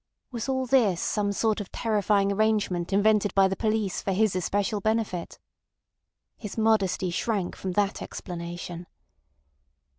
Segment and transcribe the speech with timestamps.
[0.31, 4.35] Was all this a some sort of terrifying arrangement invented by the police for his
[4.35, 5.37] especial benefit?
[6.37, 8.87] His modesty shrank from that explanation.